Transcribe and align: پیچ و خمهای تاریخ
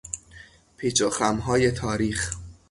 پیچ 0.77 1.01
و 1.01 1.09
خمهای 1.09 1.71
تاریخ 1.71 2.35